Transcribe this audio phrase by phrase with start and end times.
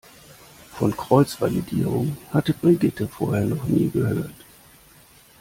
[0.73, 4.33] Von Kreuzvalidierung hatte Brigitte vorher noch nie gehört.